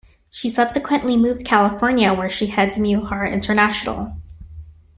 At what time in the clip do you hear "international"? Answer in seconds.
3.31-4.17